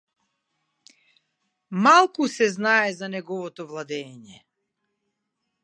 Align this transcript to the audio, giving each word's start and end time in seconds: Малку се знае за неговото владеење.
Малку 1.87 2.25
се 2.37 2.47
знае 2.55 2.89
за 3.03 3.11
неговото 3.17 3.69
владеење. 3.75 4.43